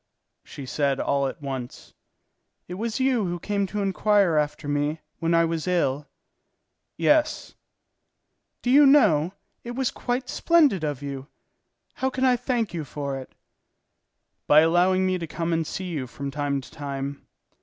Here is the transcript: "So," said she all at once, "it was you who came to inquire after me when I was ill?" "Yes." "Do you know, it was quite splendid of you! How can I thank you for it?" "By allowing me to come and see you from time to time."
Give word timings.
"So," 0.45 0.63
said 0.65 0.97
she 0.97 1.01
all 1.03 1.27
at 1.27 1.43
once, 1.43 1.93
"it 2.67 2.73
was 2.73 2.99
you 2.99 3.25
who 3.27 3.37
came 3.39 3.67
to 3.67 3.83
inquire 3.83 4.35
after 4.35 4.67
me 4.67 4.99
when 5.19 5.35
I 5.35 5.45
was 5.45 5.67
ill?" 5.67 6.07
"Yes." 6.97 7.53
"Do 8.63 8.71
you 8.71 8.87
know, 8.87 9.33
it 9.63 9.75
was 9.75 9.91
quite 9.91 10.27
splendid 10.27 10.83
of 10.83 11.03
you! 11.03 11.27
How 11.93 12.09
can 12.09 12.25
I 12.25 12.35
thank 12.35 12.73
you 12.73 12.83
for 12.83 13.15
it?" 13.19 13.35
"By 14.47 14.61
allowing 14.61 15.05
me 15.05 15.19
to 15.19 15.27
come 15.27 15.53
and 15.53 15.67
see 15.67 15.89
you 15.89 16.07
from 16.07 16.31
time 16.31 16.61
to 16.61 16.71
time." 16.71 17.27